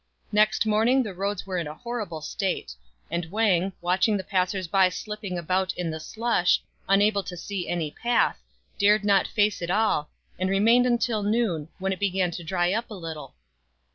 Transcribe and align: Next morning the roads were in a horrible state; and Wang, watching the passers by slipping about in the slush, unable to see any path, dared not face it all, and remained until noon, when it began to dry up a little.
Next 0.31 0.65
morning 0.65 1.03
the 1.03 1.13
roads 1.13 1.45
were 1.45 1.59
in 1.59 1.67
a 1.67 1.75
horrible 1.75 2.21
state; 2.21 2.73
and 3.11 3.29
Wang, 3.29 3.71
watching 3.81 4.17
the 4.17 4.23
passers 4.23 4.65
by 4.67 4.89
slipping 4.89 5.37
about 5.37 5.73
in 5.73 5.91
the 5.91 5.99
slush, 5.99 6.59
unable 6.89 7.21
to 7.21 7.37
see 7.37 7.67
any 7.69 7.91
path, 7.91 8.41
dared 8.79 9.05
not 9.05 9.27
face 9.27 9.61
it 9.61 9.69
all, 9.69 10.09
and 10.39 10.49
remained 10.49 10.87
until 10.87 11.21
noon, 11.21 11.69
when 11.77 11.93
it 11.93 11.99
began 11.99 12.31
to 12.31 12.43
dry 12.43 12.73
up 12.73 12.89
a 12.89 12.95
little. 12.95 13.35